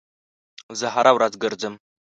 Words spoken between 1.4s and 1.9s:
ګرځم